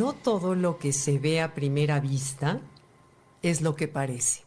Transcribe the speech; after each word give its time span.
No 0.00 0.14
todo 0.14 0.54
lo 0.54 0.78
que 0.78 0.94
se 0.94 1.18
ve 1.18 1.42
a 1.42 1.52
primera 1.52 2.00
vista 2.00 2.62
es 3.42 3.60
lo 3.60 3.76
que 3.76 3.86
parece. 3.86 4.44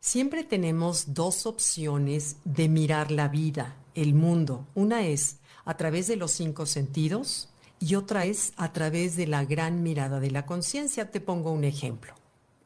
Siempre 0.00 0.42
tenemos 0.42 1.14
dos 1.14 1.46
opciones 1.46 2.38
de 2.44 2.68
mirar 2.68 3.12
la 3.12 3.28
vida, 3.28 3.76
el 3.94 4.12
mundo. 4.12 4.66
Una 4.74 5.06
es 5.06 5.36
a 5.64 5.76
través 5.76 6.08
de 6.08 6.16
los 6.16 6.32
cinco 6.32 6.66
sentidos 6.66 7.48
y 7.78 7.94
otra 7.94 8.24
es 8.24 8.52
a 8.56 8.72
través 8.72 9.14
de 9.14 9.28
la 9.28 9.44
gran 9.44 9.84
mirada 9.84 10.18
de 10.18 10.32
la 10.32 10.46
conciencia. 10.46 11.12
Te 11.12 11.20
pongo 11.20 11.52
un 11.52 11.62
ejemplo. 11.62 12.14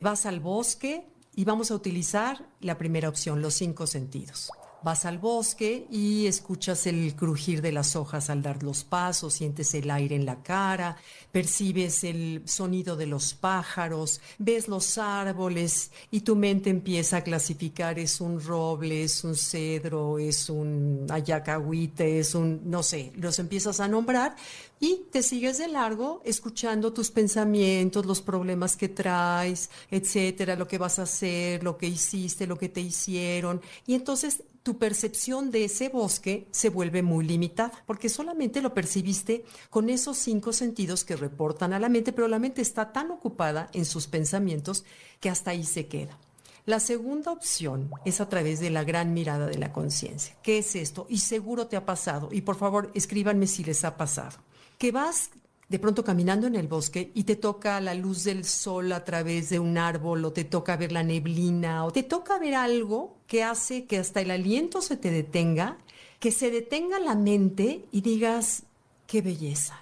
Vas 0.00 0.24
al 0.24 0.40
bosque 0.40 1.04
y 1.36 1.44
vamos 1.44 1.70
a 1.70 1.74
utilizar 1.74 2.48
la 2.60 2.78
primera 2.78 3.10
opción, 3.10 3.42
los 3.42 3.52
cinco 3.52 3.86
sentidos 3.86 4.50
vas 4.84 5.04
al 5.04 5.18
bosque 5.18 5.86
y 5.90 6.26
escuchas 6.26 6.86
el 6.86 7.14
crujir 7.14 7.62
de 7.62 7.72
las 7.72 7.96
hojas 7.96 8.30
al 8.30 8.42
dar 8.42 8.62
los 8.62 8.84
pasos, 8.84 9.34
sientes 9.34 9.74
el 9.74 9.90
aire 9.90 10.16
en 10.16 10.26
la 10.26 10.43
cara, 10.43 10.96
percibes 11.30 12.04
el 12.04 12.43
sonido 12.44 12.96
de 12.96 13.07
los 13.07 13.34
pájaros, 13.34 14.21
ves 14.38 14.68
los 14.68 14.98
árboles 14.98 15.90
y 16.10 16.21
tu 16.21 16.36
mente 16.36 16.71
empieza 16.71 17.18
a 17.18 17.24
clasificar, 17.24 17.98
es 17.98 18.21
un 18.21 18.40
roble, 18.40 19.04
es 19.04 19.24
un 19.24 19.36
cedro, 19.36 20.18
es 20.18 20.50
un 20.50 21.07
ayacahuite, 21.10 22.18
es 22.18 22.35
un, 22.35 22.62
no 22.64 22.82
sé, 22.82 23.12
los 23.16 23.38
empiezas 23.38 23.80
a 23.80 23.88
nombrar 23.88 24.36
y 24.80 25.04
te 25.12 25.22
sigues 25.22 25.58
de 25.58 25.68
largo 25.68 26.22
escuchando 26.24 26.93
tus 26.93 27.12
pensamientos, 27.12 28.04
los 28.04 28.21
problemas 28.21 28.76
que 28.76 28.88
traes, 28.88 29.71
etcétera, 29.93 30.57
lo 30.57 30.66
que 30.66 30.76
vas 30.76 30.99
a 30.99 31.02
hacer, 31.02 31.62
lo 31.62 31.79
que 31.79 31.86
hiciste, 31.86 32.48
lo 32.48 32.58
que 32.58 32.69
te 32.69 32.80
hicieron. 32.80 33.60
Y 33.86 33.94
entonces 33.94 34.42
tu 34.62 34.78
percepción 34.78 35.50
de 35.50 35.64
ese 35.64 35.89
bosque 35.89 36.47
se 36.50 36.69
vuelve 36.69 37.02
muy 37.02 37.25
limitada, 37.25 37.72
porque 37.86 38.08
solamente 38.08 38.62
lo 38.62 38.75
percibiste 38.75 39.44
con 39.70 39.91
esos 39.91 40.19
cinco 40.19 40.52
sentidos 40.52 41.05
que 41.05 41.16
reportan 41.16 41.72
a 41.72 41.80
la 41.80 41.88
mente, 41.88 42.12
pero 42.12 42.28
la 42.28 42.38
mente 42.38 42.62
está 42.62 42.92
tan 42.92 43.10
ocupada 43.10 43.68
en 43.72 43.84
sus 43.84 44.06
pensamientos 44.06 44.84
que 45.20 45.30
hasta 45.30 45.50
ahí 45.50 45.64
se 45.64 45.86
queda. 45.86 46.18
La 46.64 46.78
segunda 46.78 47.33
opción 47.33 47.90
es 48.05 48.20
a 48.20 48.28
través 48.28 48.60
de 48.60 48.70
la 48.70 48.84
gran 48.84 49.12
mirada 49.14 49.46
de 49.46 49.58
la 49.58 49.72
conciencia. 49.72 50.36
¿Qué 50.44 50.58
es 50.58 50.77
esto? 50.77 51.06
Y 51.08 51.18
seguro 51.18 51.66
te 51.66 51.77
ha 51.77 51.84
pasado. 51.84 52.28
Y 52.30 52.42
por 52.42 52.55
favor, 52.55 52.92
escríbanme 52.94 53.48
si 53.48 53.64
les 53.64 53.84
ha 53.84 53.96
pasado. 53.96 54.38
Que 54.78 54.92
vas 54.92 55.30
de 55.72 55.78
pronto 55.78 56.04
caminando 56.04 56.46
en 56.46 56.54
el 56.54 56.68
bosque 56.68 57.12
y 57.14 57.24
te 57.24 57.34
toca 57.34 57.80
la 57.80 57.94
luz 57.94 58.24
del 58.24 58.44
sol 58.44 58.92
a 58.92 59.04
través 59.04 59.48
de 59.48 59.58
un 59.58 59.78
árbol 59.78 60.22
o 60.26 60.30
te 60.30 60.44
toca 60.44 60.76
ver 60.76 60.92
la 60.92 61.02
neblina 61.02 61.86
o 61.86 61.90
te 61.90 62.02
toca 62.02 62.38
ver 62.38 62.56
algo 62.56 63.16
que 63.26 63.42
hace 63.42 63.86
que 63.86 63.96
hasta 63.96 64.20
el 64.20 64.30
aliento 64.30 64.82
se 64.82 64.98
te 64.98 65.10
detenga, 65.10 65.78
que 66.20 66.30
se 66.30 66.50
detenga 66.50 66.98
la 66.98 67.14
mente 67.14 67.86
y 67.90 68.02
digas, 68.02 68.64
qué 69.06 69.22
belleza, 69.22 69.80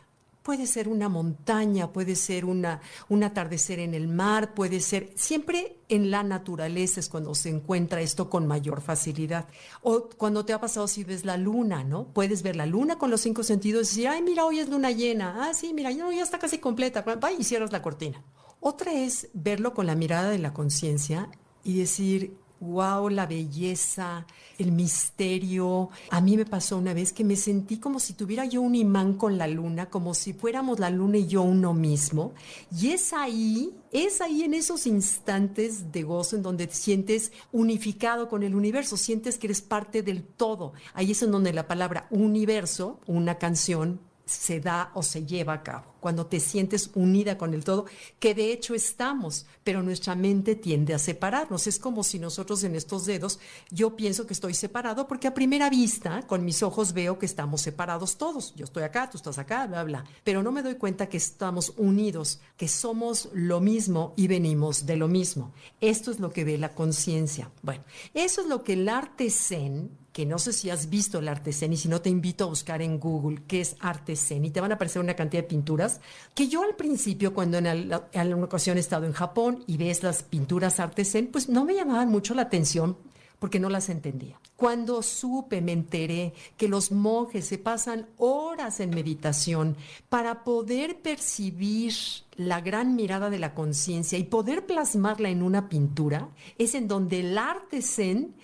Puede 0.51 0.67
ser 0.67 0.89
una 0.89 1.09
montaña, 1.09 1.93
puede 1.93 2.17
ser 2.17 2.45
una, 2.45 2.81
un 3.09 3.23
atardecer 3.23 3.79
en 3.79 3.95
el 3.95 4.09
mar, 4.09 4.53
puede 4.53 4.81
ser 4.81 5.13
siempre 5.15 5.77
en 5.89 6.11
la 6.11 6.25
naturaleza 6.25 6.99
es 6.99 7.09
cuando 7.09 7.37
se 7.37 7.51
encuentra 7.51 8.01
esto 8.01 8.29
con 8.29 8.49
mayor 8.49 8.81
facilidad. 8.81 9.47
O 9.81 10.09
cuando 10.09 10.45
te 10.45 10.53
ha 10.53 10.61
pasado 10.61 10.89
si 10.89 11.05
ves 11.05 11.25
la 11.25 11.37
luna, 11.37 11.85
¿no? 11.85 12.09
Puedes 12.09 12.43
ver 12.43 12.57
la 12.57 12.67
luna 12.67 12.99
con 12.99 13.13
los 13.13 13.21
cinco 13.21 13.45
sentidos 13.45 13.93
y 13.93 13.99
decir, 13.99 14.09
ay, 14.09 14.23
mira, 14.23 14.45
hoy 14.45 14.59
es 14.59 14.69
luna 14.69 14.91
llena. 14.91 15.37
Ah, 15.39 15.55
sí, 15.55 15.73
mira, 15.73 15.93
ya 15.93 16.11
está 16.21 16.41
casi 16.41 16.59
completa. 16.59 17.03
Va 17.03 17.31
y 17.31 17.45
cierras 17.45 17.71
la 17.71 17.81
cortina. 17.81 18.21
Otra 18.59 18.93
es 18.93 19.29
verlo 19.33 19.73
con 19.73 19.87
la 19.87 19.95
mirada 19.95 20.31
de 20.31 20.39
la 20.39 20.53
conciencia 20.53 21.31
y 21.63 21.79
decir, 21.79 22.35
wow, 22.61 23.09
la 23.09 23.27
belleza, 23.27 24.27
el 24.59 24.73
misterio. 24.73 25.89
A 26.11 26.21
mí 26.21 26.37
me 26.37 26.45
pasó 26.45 26.77
una 26.77 26.95
vez 26.95 27.13
que 27.13 27.25
me 27.25 27.37
sentí 27.37 27.79
como 27.79 27.99
si 27.99 28.13
tuviera 28.13 28.45
yo 28.45 28.61
un 28.61 28.75
imán 28.75 29.15
con 29.15 29.39
la 29.39 29.49
luna, 29.49 29.87
como 29.87 30.15
si 30.15 30.33
fuéramos 30.33 30.79
la 30.79 30.91
luna 30.91 31.19
y 31.19 31.27
yo 31.27 31.43
uno 31.43 31.75
mismo. 31.75 32.33
Y 32.77 32.91
es 32.91 33.13
ahí, 33.13 33.75
es 33.91 34.21
ahí 34.21 34.43
en 34.43 34.55
esos 34.55 34.87
instantes 34.87 35.91
de 35.91 36.03
gozo 36.03 36.37
en 36.37 36.43
donde 36.43 36.67
te 36.67 36.75
sientes 36.75 37.33
unificado 37.51 38.29
con 38.29 38.43
el 38.43 38.55
universo, 38.55 38.97
sientes 38.97 39.39
que 39.39 39.47
eres 39.47 39.63
parte 39.63 40.03
del 40.03 40.23
todo. 40.23 40.75
Ahí 40.95 41.13
es 41.13 41.23
en 41.23 41.33
donde 41.33 41.53
la 41.53 41.67
palabra 41.67 42.07
universo, 42.11 43.01
una 43.07 43.39
canción, 43.39 44.01
se 44.31 44.61
da 44.61 44.93
o 44.95 45.03
se 45.03 45.27
lleva 45.27 45.55
a 45.55 45.63
cabo, 45.63 45.95
cuando 46.01 46.27
te 46.27 46.41
sientes 46.41 46.91
unida 46.95 47.39
con 47.39 47.55
el 47.55 47.65
todo, 47.65 47.87
que 48.19 48.35
de 48.35 48.53
hecho 48.53 48.75
estamos, 48.75 49.47
pero 49.63 49.83
nuestra 49.83 50.15
mente 50.15 50.55
tiende 50.55 50.95
a 50.95 50.99
separarnos. 50.99 51.67
Es 51.67 51.79
como 51.79 52.03
si 52.03 52.19
nosotros 52.19 52.65
en 52.65 52.75
estos 52.75 53.07
dedos, 53.07 53.39
yo 53.71 53.97
pienso 53.97 54.27
que 54.27 54.33
estoy 54.33 54.55
separado 54.55 55.07
porque 55.07 55.29
a 55.29 55.35
primera 55.35 55.71
vista, 55.71 56.23
con 56.27 56.45
mis 56.45 56.63
ojos 56.63 56.93
veo 56.93 57.19
que 57.19 57.27
estamos 57.27 57.61
separados 57.61 58.17
todos. 58.17 58.55
Yo 58.57 58.65
estoy 58.65 58.83
acá, 58.83 59.09
tú 59.11 59.17
estás 59.17 59.39
acá, 59.39 59.67
bla, 59.67 59.85
bla. 59.85 60.05
Pero 60.25 60.43
no 60.43 60.53
me 60.53 60.63
doy 60.63 60.75
cuenta 60.75 61.09
que 61.09 61.17
estamos 61.17 61.75
unidos, 61.77 62.41
que 62.57 62.69
somos 62.69 63.29
lo 63.33 63.61
mismo 63.61 64.15
y 64.17 64.27
venimos 64.27 64.87
de 64.87 64.97
lo 64.97 65.09
mismo. 65.09 65.53
Esto 65.81 66.11
es 66.11 66.21
lo 66.21 66.31
que 66.31 66.45
ve 66.45 66.59
la 66.59 66.75
conciencia. 66.75 67.51
Bueno, 67.63 67.85
eso 68.15 68.41
es 68.41 68.47
lo 68.47 68.63
que 68.63 68.75
el 68.75 68.89
arte 68.89 69.31
zen 69.31 70.01
que 70.13 70.27
no 70.27 70.39
sé 70.39 70.53
si 70.53 70.71
has 70.71 70.91
visto 70.91 71.19
el 71.19 71.29
arte 71.29 71.53
zen 71.53 71.73
y 71.73 71.77
si 71.77 71.89
no 71.89 72.01
te 72.01 72.11
invito 72.11 72.45
a 72.45 72.49
buscar 72.49 72.83
en 72.83 72.99
Google 72.99 73.43
qué 73.47 73.61
es 73.61 73.77
arte 73.81 74.17
zen 74.17 74.45
y 74.45 74.51
te 74.51 74.61
van 74.61 74.73
a 74.73 74.75
aparecer 74.75 75.01
una 75.01 75.15
cantidad 75.15 75.43
de 75.43 75.49
pinturas 75.49 75.90
que 76.35 76.49
yo 76.49 76.63
al 76.63 76.77
principio 76.77 77.35
cuando 77.35 77.59
en, 77.59 77.67
alguna 77.67 78.45
ocasión 78.45 78.77
he 78.77 78.81
estado 78.81 79.07
en 79.07 79.13
Japón 79.13 79.65
y 79.67 79.77
ves 79.77 80.03
las 80.03 80.23
pinturas 80.23 80.79
arte 80.79 81.05
zen 81.05 81.27
pues 81.29 81.49
no 81.49 81.65
me 81.65 81.75
llamaban 81.75 82.09
mucho 82.09 82.35
la 82.35 82.43
atención 82.43 82.97
porque 83.41 83.59
no 83.59 83.71
las 83.71 83.89
entendía. 83.89 84.39
Cuando 84.55 85.03
supe, 85.03 85.63
me 85.63 85.73
enteré 85.73 86.35
que 86.59 86.69
los 86.69 86.93
monjes 86.93 87.47
se 87.47 87.57
pasan 87.57 88.07
horas 88.19 88.79
en 88.81 88.91
meditación 88.91 89.77
para 90.11 90.45
poder 90.45 91.01
percibir 91.01 91.95
la 92.37 92.61
gran 92.61 92.95
mirada 92.95 93.31
de 93.31 93.39
la 93.39 93.55
conciencia 93.55 94.19
y 94.19 94.25
poder 94.25 94.67
plasmarla 94.67 95.31
en 95.31 95.43
una 95.43 95.71
pintura, 95.71 96.29
es 96.59 96.75
en 96.75 96.87
donde 96.87 97.21
el 97.21 97.39
arte 97.39 97.81
zen 97.81 98.35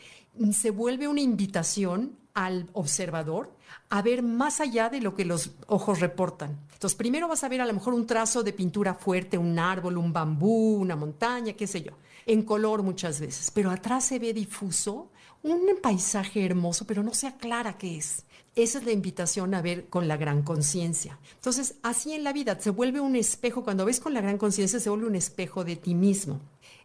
se 0.53 0.71
vuelve 0.71 1.09
una 1.09 1.21
invitación 1.21 2.17
al 2.37 2.69
observador 2.75 3.51
a 3.89 4.03
ver 4.03 4.23
más 4.23 4.61
allá 4.61 4.91
de 4.91 5.01
lo 5.01 5.15
que 5.15 5.25
los 5.25 5.53
ojos 5.67 6.01
reportan. 6.01 6.61
Entonces, 6.75 6.95
primero 6.95 7.29
vas 7.29 7.43
a 7.43 7.49
ver 7.49 7.63
a 7.63 7.67
lo 7.67 7.73
mejor 7.73 7.95
un 7.95 8.07
trazo 8.07 8.43
de 8.43 8.53
pintura 8.53 8.95
fuerte, 8.95 9.39
un 9.39 9.59
árbol, 9.59 9.97
un 9.97 10.13
bambú, 10.13 10.77
una 10.77 10.97
montaña, 10.97 11.55
qué 11.55 11.67
sé 11.67 11.83
yo, 11.83 11.93
en 12.27 12.43
color 12.43 12.83
muchas 12.83 13.21
veces, 13.21 13.51
pero 13.51 13.71
atrás 13.71 14.05
se 14.05 14.19
ve 14.19 14.35
difuso 14.35 15.11
un 15.43 15.63
paisaje 15.81 16.45
hermoso, 16.45 16.87
pero 16.87 17.03
no 17.03 17.15
se 17.15 17.27
aclara 17.27 17.79
qué 17.79 17.97
es. 17.97 18.25
Esa 18.55 18.79
es 18.79 18.85
la 18.85 18.93
invitación 18.93 19.55
a 19.55 19.63
ver 19.63 19.89
con 19.89 20.07
la 20.07 20.19
gran 20.19 20.43
conciencia. 20.43 21.19
Entonces, 21.37 21.77
así 21.83 22.13
en 22.13 22.25
la 22.25 22.35
vida 22.35 22.59
se 22.61 22.71
vuelve 22.71 23.01
un 23.01 23.17
espejo, 23.17 23.65
cuando 23.65 23.87
ves 23.87 24.01
con 24.01 24.13
la 24.13 24.21
gran 24.21 24.37
conciencia 24.37 24.79
se 24.79 24.91
vuelve 24.91 25.07
un 25.07 25.17
espejo 25.17 25.65
de 25.65 25.77
ti 25.77 25.95
mismo. 25.95 26.41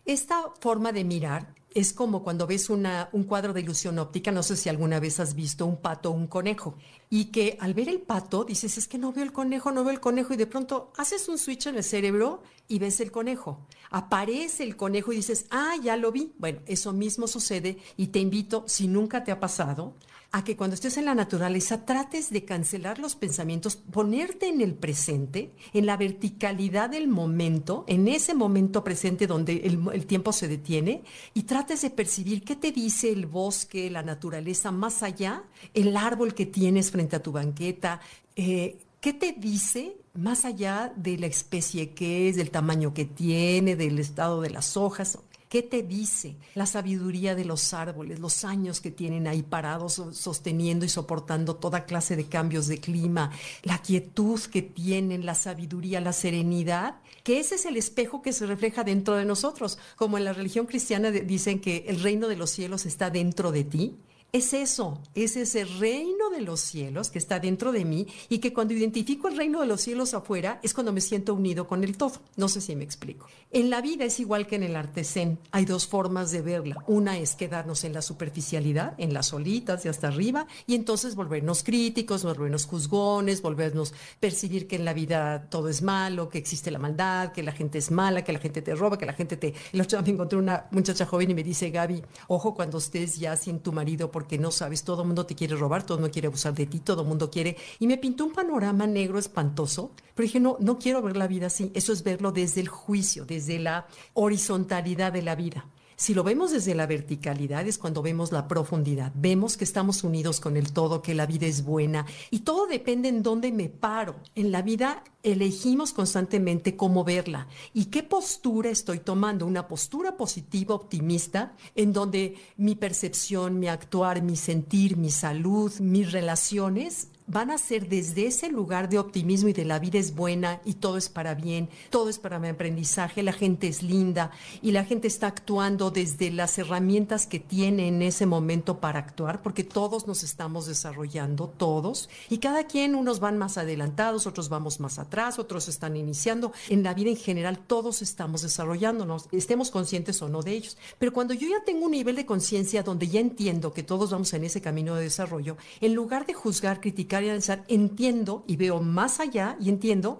Esta 0.05 0.43
forma 0.61 0.93
de 0.93 1.03
mirar 1.03 1.53
es 1.73 1.93
como 1.93 2.23
cuando 2.23 2.47
ves 2.47 2.69
una, 2.69 3.09
un 3.11 3.23
cuadro 3.23 3.53
de 3.53 3.61
ilusión 3.61 3.99
óptica, 3.99 4.31
no 4.31 4.43
sé 4.43 4.57
si 4.57 4.69
alguna 4.69 4.99
vez 4.99 5.19
has 5.19 5.35
visto 5.35 5.65
un 5.65 5.77
pato 5.77 6.09
o 6.09 6.13
un 6.13 6.27
conejo, 6.27 6.75
y 7.13 7.25
que 7.25 7.57
al 7.59 7.73
ver 7.73 7.89
el 7.89 7.99
pato 7.99 8.45
dices, 8.45 8.77
es 8.77 8.87
que 8.87 8.97
no 8.97 9.11
veo 9.11 9.25
el 9.25 9.33
conejo, 9.33 9.69
no 9.73 9.83
veo 9.83 9.91
el 9.91 9.99
conejo, 9.99 10.33
y 10.33 10.37
de 10.37 10.47
pronto 10.47 10.93
haces 10.95 11.27
un 11.27 11.37
switch 11.37 11.67
en 11.67 11.75
el 11.75 11.83
cerebro 11.83 12.41
y 12.69 12.79
ves 12.79 13.01
el 13.01 13.11
conejo. 13.11 13.67
Aparece 13.89 14.63
el 14.63 14.77
conejo 14.77 15.11
y 15.11 15.17
dices, 15.17 15.45
ah, 15.49 15.73
ya 15.83 15.97
lo 15.97 16.13
vi. 16.13 16.31
Bueno, 16.37 16.61
eso 16.67 16.93
mismo 16.93 17.27
sucede 17.27 17.77
y 17.97 18.07
te 18.07 18.19
invito, 18.19 18.63
si 18.65 18.87
nunca 18.87 19.25
te 19.25 19.31
ha 19.33 19.41
pasado, 19.41 19.93
a 20.31 20.45
que 20.45 20.55
cuando 20.55 20.75
estés 20.75 20.95
en 20.95 21.03
la 21.03 21.13
naturaleza 21.15 21.85
trates 21.85 22.29
de 22.29 22.45
cancelar 22.45 22.99
los 22.99 23.15
pensamientos, 23.15 23.75
ponerte 23.75 24.47
en 24.47 24.61
el 24.61 24.73
presente, 24.73 25.51
en 25.73 25.85
la 25.85 25.97
verticalidad 25.97 26.91
del 26.91 27.09
momento, 27.09 27.83
en 27.87 28.07
ese 28.07 28.33
momento 28.33 28.85
presente 28.85 29.27
donde 29.27 29.57
el, 29.65 30.05
tiempo 30.05 30.31
se 30.31 30.47
detiene, 30.47 31.03
y 31.33 31.43
trates 31.43 31.81
de 31.81 31.89
percibir 31.89 32.43
qué 32.45 32.55
te 32.55 32.71
dice 32.71 33.11
el 33.11 33.25
bosque, 33.25 33.89
la 33.89 34.03
naturaleza, 34.03 34.71
más 34.71 35.03
allá, 35.03 35.43
el 35.73 35.97
árbol 35.97 36.33
que 36.33 36.45
tienes 36.45 36.91
frente 36.91 37.00
a 37.15 37.23
tu 37.23 37.31
banqueta, 37.31 37.99
eh, 38.35 38.77
¿qué 38.99 39.13
te 39.13 39.33
dice 39.33 39.95
más 40.13 40.45
allá 40.45 40.93
de 40.95 41.17
la 41.17 41.27
especie 41.27 41.91
que 41.91 42.29
es, 42.29 42.35
del 42.35 42.51
tamaño 42.51 42.93
que 42.93 43.05
tiene, 43.05 43.75
del 43.75 43.99
estado 43.99 44.41
de 44.41 44.49
las 44.49 44.77
hojas? 44.77 45.17
¿Qué 45.51 45.61
te 45.61 45.83
dice 45.83 46.37
la 46.55 46.65
sabiduría 46.65 47.35
de 47.35 47.43
los 47.43 47.73
árboles, 47.73 48.19
los 48.21 48.45
años 48.45 48.79
que 48.79 48.89
tienen 48.89 49.27
ahí 49.27 49.43
parados 49.43 50.01
sosteniendo 50.13 50.85
y 50.85 50.89
soportando 50.89 51.57
toda 51.57 51.83
clase 51.83 52.15
de 52.15 52.23
cambios 52.23 52.67
de 52.67 52.79
clima, 52.79 53.31
la 53.63 53.79
quietud 53.79 54.39
que 54.39 54.61
tienen, 54.61 55.25
la 55.25 55.35
sabiduría, 55.35 55.99
la 55.99 56.13
serenidad? 56.13 57.01
Que 57.25 57.41
ese 57.41 57.55
es 57.55 57.65
el 57.65 57.75
espejo 57.75 58.21
que 58.21 58.31
se 58.31 58.45
refleja 58.45 58.85
dentro 58.85 59.15
de 59.15 59.25
nosotros. 59.25 59.77
Como 59.97 60.17
en 60.17 60.23
la 60.23 60.31
religión 60.31 60.67
cristiana 60.67 61.11
dicen 61.11 61.59
que 61.59 61.83
el 61.89 62.01
reino 62.01 62.29
de 62.29 62.37
los 62.37 62.49
cielos 62.49 62.85
está 62.85 63.09
dentro 63.09 63.51
de 63.51 63.65
ti, 63.65 63.97
es 64.33 64.53
eso, 64.53 64.97
es 65.13 65.35
ese 65.35 65.65
reino 65.65 66.29
de 66.29 66.39
los 66.39 66.61
cielos 66.61 67.09
que 67.09 67.19
está 67.19 67.39
dentro 67.39 67.73
de 67.73 67.83
mí 67.83 68.07
y 68.29 68.39
que 68.39 68.53
cuando 68.53 68.73
identifico 68.73 69.27
el 69.27 69.35
reino 69.35 69.59
de 69.59 69.67
los 69.67 69.81
cielos 69.81 70.13
afuera 70.13 70.59
es 70.63 70.73
cuando 70.73 70.93
me 70.93 71.01
siento 71.01 71.33
unido 71.33 71.67
con 71.67 71.83
el 71.83 71.97
todo. 71.97 72.13
No 72.37 72.47
sé 72.47 72.61
si 72.61 72.75
me 72.77 72.85
explico. 72.85 73.27
En 73.51 73.69
la 73.69 73.81
vida 73.81 74.05
es 74.05 74.21
igual 74.21 74.47
que 74.47 74.55
en 74.55 74.63
el 74.63 74.77
arte 74.77 75.03
zen. 75.03 75.37
Hay 75.51 75.65
dos 75.65 75.85
formas 75.85 76.31
de 76.31 76.41
verla. 76.41 76.77
Una 76.87 77.17
es 77.17 77.35
quedarnos 77.35 77.83
en 77.83 77.91
la 77.91 78.01
superficialidad, 78.01 78.93
en 78.97 79.13
las 79.13 79.27
solitas 79.27 79.83
de 79.83 79.89
hasta 79.89 80.07
arriba, 80.07 80.47
y 80.65 80.75
entonces 80.75 81.15
volvernos 81.15 81.63
críticos, 81.63 82.23
volvernos 82.23 82.65
juzgones, 82.65 83.41
volvernos 83.41 83.93
percibir 84.21 84.67
que 84.67 84.77
en 84.77 84.85
la 84.85 84.93
vida 84.93 85.49
todo 85.49 85.67
es 85.67 85.81
malo, 85.81 86.29
que 86.29 86.37
existe 86.37 86.71
la 86.71 86.79
maldad, 86.79 87.33
que 87.33 87.43
la 87.43 87.51
gente 87.51 87.79
es 87.79 87.91
mala, 87.91 88.23
que 88.23 88.31
la 88.31 88.39
gente 88.39 88.61
te 88.61 88.75
roba, 88.75 88.97
que 88.97 89.05
la 89.05 89.13
gente 89.13 89.35
te... 89.35 89.53
El 89.73 89.81
otro 89.81 90.01
día 90.01 90.05
me 90.05 90.13
encontré 90.13 90.39
una 90.39 90.67
muchacha 90.71 91.05
joven 91.05 91.31
y 91.31 91.33
me 91.33 91.43
dice, 91.43 91.69
Gaby, 91.69 92.01
ojo 92.29 92.55
cuando 92.55 92.77
estés 92.77 93.19
ya 93.19 93.35
sin 93.35 93.59
tu 93.59 93.73
marido 93.73 94.09
porque 94.21 94.37
no 94.37 94.51
sabes, 94.51 94.83
todo 94.83 95.01
el 95.01 95.07
mundo 95.07 95.25
te 95.25 95.33
quiere 95.33 95.55
robar, 95.55 95.81
todo 95.81 95.97
el 95.97 96.01
mundo 96.01 96.13
quiere 96.13 96.27
abusar 96.27 96.53
de 96.53 96.67
ti, 96.67 96.79
todo 96.79 97.01
el 97.01 97.07
mundo 97.07 97.31
quiere... 97.31 97.57
Y 97.79 97.87
me 97.87 97.97
pintó 97.97 98.23
un 98.23 98.33
panorama 98.33 98.85
negro 98.85 99.17
espantoso, 99.17 99.93
pero 100.13 100.27
dije, 100.27 100.39
no, 100.39 100.57
no 100.59 100.77
quiero 100.77 101.01
ver 101.01 101.17
la 101.17 101.25
vida 101.25 101.47
así, 101.47 101.71
eso 101.73 101.91
es 101.91 102.03
verlo 102.03 102.31
desde 102.31 102.61
el 102.61 102.67
juicio, 102.67 103.25
desde 103.25 103.57
la 103.57 103.87
horizontalidad 104.13 105.11
de 105.11 105.23
la 105.23 105.33
vida. 105.33 105.65
Si 106.01 106.15
lo 106.15 106.23
vemos 106.23 106.49
desde 106.49 106.73
la 106.73 106.87
verticalidad 106.87 107.67
es 107.67 107.77
cuando 107.77 108.01
vemos 108.01 108.31
la 108.31 108.47
profundidad, 108.47 109.11
vemos 109.13 109.55
que 109.55 109.63
estamos 109.63 110.03
unidos 110.03 110.39
con 110.39 110.57
el 110.57 110.73
todo, 110.73 111.03
que 111.03 111.13
la 111.13 111.27
vida 111.27 111.45
es 111.45 111.63
buena 111.63 112.07
y 112.31 112.39
todo 112.39 112.65
depende 112.65 113.07
en 113.07 113.21
dónde 113.21 113.51
me 113.51 113.69
paro. 113.69 114.15
En 114.33 114.51
la 114.51 114.63
vida 114.63 115.03
elegimos 115.21 115.93
constantemente 115.93 116.75
cómo 116.75 117.03
verla. 117.03 117.47
Y 117.75 117.85
qué 117.85 118.01
postura 118.01 118.71
estoy 118.71 118.97
tomando, 118.97 119.45
una 119.45 119.67
postura 119.67 120.17
positiva, 120.17 120.73
optimista, 120.73 121.53
en 121.75 121.93
donde 121.93 122.35
mi 122.57 122.73
percepción, 122.73 123.59
mi 123.59 123.67
actuar, 123.67 124.23
mi 124.23 124.37
sentir, 124.37 124.97
mi 124.97 125.11
salud, 125.11 125.71
mis 125.81 126.11
relaciones 126.11 127.09
van 127.27 127.51
a 127.51 127.57
ser 127.57 127.87
desde 127.87 128.27
ese 128.27 128.49
lugar 128.49 128.89
de 128.89 128.99
optimismo 128.99 129.49
y 129.49 129.53
de 129.53 129.65
la 129.65 129.79
vida 129.79 129.99
es 129.99 130.15
buena 130.15 130.61
y 130.65 130.73
todo 130.75 130.97
es 130.97 131.09
para 131.09 131.33
bien, 131.33 131.69
todo 131.89 132.09
es 132.09 132.19
para 132.19 132.39
mi 132.39 132.47
aprendizaje, 132.47 133.23
la 133.23 133.33
gente 133.33 133.67
es 133.67 133.83
linda 133.83 134.31
y 134.61 134.71
la 134.71 134.83
gente 134.83 135.07
está 135.07 135.27
actuando 135.27 135.91
desde 135.91 136.31
las 136.31 136.57
herramientas 136.57 137.27
que 137.27 137.39
tiene 137.39 137.87
en 137.87 138.01
ese 138.01 138.25
momento 138.25 138.79
para 138.79 138.99
actuar, 138.99 139.41
porque 139.41 139.63
todos 139.63 140.07
nos 140.07 140.23
estamos 140.23 140.65
desarrollando, 140.65 141.47
todos, 141.47 142.09
y 142.29 142.39
cada 142.39 142.65
quien, 142.65 142.95
unos 142.95 143.19
van 143.19 143.37
más 143.37 143.57
adelantados, 143.57 144.27
otros 144.27 144.49
vamos 144.49 144.79
más 144.79 144.99
atrás, 144.99 145.39
otros 145.39 145.67
están 145.67 145.95
iniciando. 145.95 146.51
En 146.69 146.83
la 146.83 146.93
vida 146.93 147.09
en 147.09 147.17
general 147.17 147.59
todos 147.59 148.01
estamos 148.01 148.41
desarrollándonos, 148.41 149.27
estemos 149.31 149.71
conscientes 149.71 150.21
o 150.21 150.29
no 150.29 150.41
de 150.41 150.51
ellos. 150.51 150.77
Pero 150.99 151.13
cuando 151.13 151.33
yo 151.33 151.47
ya 151.47 151.63
tengo 151.63 151.85
un 151.85 151.91
nivel 151.91 152.15
de 152.15 152.25
conciencia 152.25 152.83
donde 152.83 153.07
ya 153.07 153.19
entiendo 153.19 153.73
que 153.73 153.83
todos 153.83 154.11
vamos 154.11 154.33
en 154.33 154.43
ese 154.43 154.61
camino 154.61 154.95
de 154.95 155.03
desarrollo, 155.03 155.57
en 155.79 155.93
lugar 155.93 156.25
de 156.25 156.33
juzgar, 156.33 156.81
criticar, 156.81 157.20
entiendo 157.67 158.43
y 158.47 158.55
veo 158.55 158.81
más 158.81 159.19
allá 159.19 159.57
y 159.59 159.69
entiendo 159.69 160.19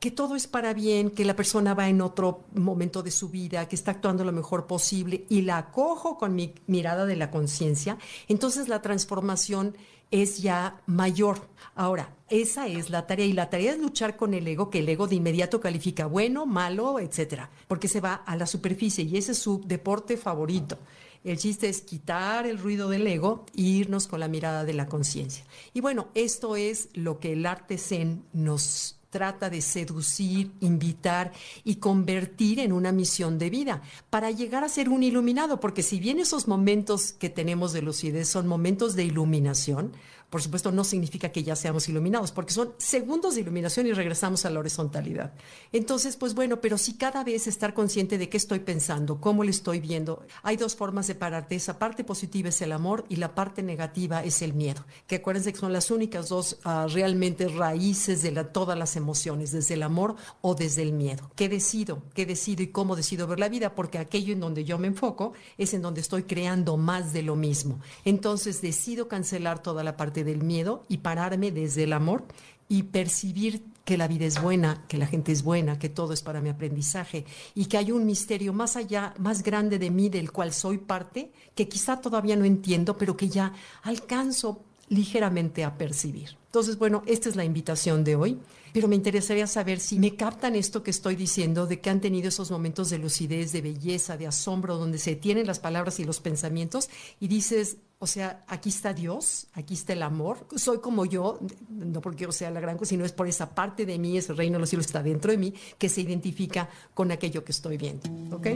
que 0.00 0.10
todo 0.10 0.34
es 0.34 0.46
para 0.46 0.72
bien, 0.72 1.10
que 1.10 1.26
la 1.26 1.36
persona 1.36 1.74
va 1.74 1.88
en 1.88 2.00
otro 2.00 2.44
momento 2.54 3.02
de 3.02 3.10
su 3.10 3.28
vida, 3.28 3.68
que 3.68 3.76
está 3.76 3.90
actuando 3.90 4.24
lo 4.24 4.32
mejor 4.32 4.66
posible 4.66 5.26
y 5.28 5.42
la 5.42 5.58
acojo 5.58 6.16
con 6.16 6.34
mi 6.34 6.54
mirada 6.66 7.04
de 7.04 7.16
la 7.16 7.30
conciencia, 7.30 7.98
entonces 8.26 8.68
la 8.68 8.80
transformación 8.80 9.76
es 10.10 10.40
ya 10.40 10.80
mayor. 10.86 11.48
Ahora, 11.74 12.14
esa 12.30 12.66
es 12.66 12.90
la 12.90 13.06
tarea 13.06 13.26
y 13.26 13.34
la 13.34 13.50
tarea 13.50 13.72
es 13.72 13.78
luchar 13.78 14.16
con 14.16 14.32
el 14.32 14.48
ego, 14.48 14.70
que 14.70 14.80
el 14.80 14.88
ego 14.88 15.06
de 15.06 15.16
inmediato 15.16 15.60
califica 15.60 16.06
bueno, 16.06 16.46
malo, 16.46 16.98
etcétera, 16.98 17.50
porque 17.68 17.86
se 17.86 18.00
va 18.00 18.14
a 18.14 18.36
la 18.36 18.46
superficie 18.46 19.04
y 19.04 19.18
ese 19.18 19.32
es 19.32 19.38
su 19.38 19.60
deporte 19.66 20.16
favorito. 20.16 20.78
El 21.22 21.36
chiste 21.36 21.68
es 21.68 21.82
quitar 21.82 22.46
el 22.46 22.58
ruido 22.58 22.88
del 22.88 23.06
ego 23.06 23.44
e 23.54 23.62
irnos 23.62 24.06
con 24.06 24.20
la 24.20 24.28
mirada 24.28 24.64
de 24.64 24.72
la 24.72 24.86
conciencia. 24.86 25.44
Y 25.74 25.80
bueno, 25.80 26.08
esto 26.14 26.56
es 26.56 26.88
lo 26.94 27.20
que 27.20 27.34
el 27.34 27.44
arte 27.44 27.76
zen 27.76 28.24
nos 28.32 28.96
trata 29.10 29.50
de 29.50 29.60
seducir, 29.60 30.52
invitar 30.60 31.32
y 31.64 31.76
convertir 31.76 32.60
en 32.60 32.72
una 32.72 32.92
misión 32.92 33.38
de 33.38 33.50
vida 33.50 33.82
para 34.08 34.30
llegar 34.30 34.64
a 34.64 34.68
ser 34.68 34.88
un 34.88 35.02
iluminado, 35.02 35.60
porque 35.60 35.82
si 35.82 36.00
bien 36.00 36.20
esos 36.20 36.48
momentos 36.48 37.12
que 37.12 37.28
tenemos 37.28 37.72
de 37.72 37.82
lucidez 37.82 38.28
son 38.28 38.46
momentos 38.46 38.94
de 38.94 39.04
iluminación, 39.04 39.92
por 40.30 40.42
supuesto, 40.42 40.72
no 40.72 40.84
significa 40.84 41.30
que 41.30 41.42
ya 41.42 41.56
seamos 41.56 41.88
iluminados, 41.88 42.32
porque 42.32 42.52
son 42.52 42.72
segundos 42.78 43.34
de 43.34 43.42
iluminación 43.42 43.86
y 43.86 43.92
regresamos 43.92 44.44
a 44.44 44.50
la 44.50 44.60
horizontalidad. 44.60 45.32
Entonces, 45.72 46.16
pues 46.16 46.34
bueno, 46.34 46.60
pero 46.60 46.78
sí 46.78 46.94
cada 46.94 47.24
vez 47.24 47.46
estar 47.46 47.74
consciente 47.74 48.16
de 48.16 48.28
qué 48.28 48.36
estoy 48.36 48.60
pensando, 48.60 49.20
cómo 49.20 49.44
le 49.44 49.50
estoy 49.50 49.80
viendo. 49.80 50.24
Hay 50.42 50.56
dos 50.56 50.76
formas 50.76 51.06
de 51.06 51.14
pararte. 51.14 51.56
Esa 51.56 51.78
parte 51.78 52.04
positiva 52.04 52.48
es 52.48 52.62
el 52.62 52.72
amor 52.72 53.04
y 53.08 53.16
la 53.16 53.34
parte 53.34 53.62
negativa 53.62 54.22
es 54.24 54.40
el 54.40 54.54
miedo. 54.54 54.84
Que 55.06 55.16
acuérdense 55.16 55.52
que 55.52 55.58
son 55.58 55.72
las 55.72 55.90
únicas 55.90 56.28
dos 56.28 56.58
uh, 56.64 56.86
realmente 56.88 57.48
raíces 57.48 58.22
de 58.22 58.30
todas 58.44 58.78
las 58.78 58.96
emociones, 58.96 59.52
desde 59.52 59.74
el 59.74 59.82
amor 59.82 60.16
o 60.40 60.54
desde 60.54 60.82
el 60.82 60.92
miedo. 60.92 61.30
¿Qué 61.34 61.48
decido? 61.48 62.02
¿Qué 62.14 62.24
decido 62.24 62.62
y 62.62 62.68
cómo 62.68 62.96
decido 62.96 63.26
ver 63.26 63.40
la 63.40 63.48
vida? 63.48 63.74
Porque 63.74 63.98
aquello 63.98 64.32
en 64.32 64.40
donde 64.40 64.64
yo 64.64 64.78
me 64.78 64.86
enfoco 64.86 65.32
es 65.58 65.74
en 65.74 65.82
donde 65.82 66.00
estoy 66.00 66.22
creando 66.22 66.76
más 66.76 67.12
de 67.12 67.22
lo 67.22 67.36
mismo. 67.36 67.80
Entonces 68.04 68.62
decido 68.62 69.08
cancelar 69.08 69.62
toda 69.62 69.82
la 69.82 69.96
del 70.24 70.42
miedo 70.42 70.84
y 70.88 70.98
pararme 70.98 71.50
desde 71.50 71.84
el 71.84 71.92
amor 71.92 72.24
y 72.68 72.84
percibir 72.84 73.64
que 73.84 73.98
la 73.98 74.06
vida 74.06 74.24
es 74.24 74.40
buena, 74.40 74.84
que 74.86 74.98
la 74.98 75.06
gente 75.06 75.32
es 75.32 75.42
buena, 75.42 75.78
que 75.78 75.88
todo 75.88 76.12
es 76.12 76.22
para 76.22 76.40
mi 76.40 76.48
aprendizaje 76.48 77.24
y 77.54 77.66
que 77.66 77.76
hay 77.76 77.90
un 77.90 78.06
misterio 78.06 78.52
más 78.52 78.76
allá, 78.76 79.14
más 79.18 79.42
grande 79.42 79.80
de 79.80 79.90
mí 79.90 80.08
del 80.08 80.30
cual 80.30 80.52
soy 80.52 80.78
parte, 80.78 81.32
que 81.56 81.68
quizá 81.68 82.00
todavía 82.00 82.36
no 82.36 82.44
entiendo, 82.44 82.96
pero 82.96 83.16
que 83.16 83.28
ya 83.28 83.52
alcanzo 83.82 84.64
ligeramente 84.90 85.64
a 85.64 85.78
percibir. 85.78 86.36
Entonces, 86.46 86.76
bueno, 86.76 87.02
esta 87.06 87.28
es 87.28 87.36
la 87.36 87.44
invitación 87.44 88.02
de 88.02 88.16
hoy, 88.16 88.38
pero 88.72 88.88
me 88.88 88.96
interesaría 88.96 89.46
saber 89.46 89.78
si 89.78 89.98
me 90.00 90.16
captan 90.16 90.56
esto 90.56 90.82
que 90.82 90.90
estoy 90.90 91.14
diciendo, 91.14 91.66
de 91.66 91.80
que 91.80 91.90
han 91.90 92.00
tenido 92.00 92.28
esos 92.28 92.50
momentos 92.50 92.90
de 92.90 92.98
lucidez, 92.98 93.52
de 93.52 93.62
belleza, 93.62 94.16
de 94.16 94.26
asombro, 94.26 94.76
donde 94.76 94.98
se 94.98 95.14
tienen 95.14 95.46
las 95.46 95.60
palabras 95.60 96.00
y 96.00 96.04
los 96.04 96.20
pensamientos 96.20 96.90
y 97.20 97.28
dices, 97.28 97.76
o 98.00 98.06
sea, 98.08 98.44
aquí 98.48 98.70
está 98.70 98.92
Dios, 98.92 99.46
aquí 99.52 99.74
está 99.74 99.92
el 99.92 100.02
amor, 100.02 100.46
soy 100.56 100.78
como 100.78 101.04
yo, 101.04 101.38
no 101.68 102.00
porque 102.00 102.24
yo 102.24 102.32
sea 102.32 102.50
la 102.50 102.58
gran 102.58 102.76
cosa, 102.76 102.90
sino 102.90 103.04
es 103.04 103.12
por 103.12 103.28
esa 103.28 103.54
parte 103.54 103.86
de 103.86 103.96
mí, 103.98 104.18
ese 104.18 104.32
reino 104.32 104.54
de 104.54 104.60
los 104.60 104.70
cielos 104.70 104.86
está 104.86 105.04
dentro 105.04 105.30
de 105.30 105.38
mí, 105.38 105.54
que 105.78 105.88
se 105.88 106.00
identifica 106.00 106.68
con 106.94 107.12
aquello 107.12 107.44
que 107.44 107.52
estoy 107.52 107.76
viendo. 107.76 108.08
¿Ok? 108.34 108.48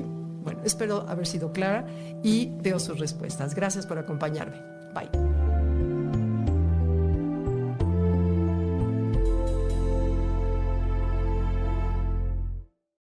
Bueno, 0.43 0.63
espero 0.65 1.09
haber 1.09 1.29
sido 1.29 1.53
clara 1.53 1.87
y 2.25 2.51
veo 2.61 2.81
sus 2.81 2.99
respuestas. 2.99 3.55
Gracias 3.55 3.87
por 3.87 3.99
acompañarme. 3.99 4.57
Bye. 4.95 5.54